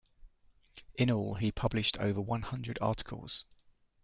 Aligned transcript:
In 0.95 1.11
all, 1.11 1.35
he 1.35 1.51
published 1.51 1.99
over 1.99 2.19
one 2.19 2.41
hundred 2.41 2.79
articles. 2.81 3.45